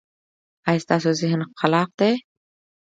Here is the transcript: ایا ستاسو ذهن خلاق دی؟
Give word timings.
ایا 0.67 0.81
ستاسو 0.83 1.09
ذهن 1.21 1.41
خلاق 1.59 1.89
دی؟ 1.99 2.11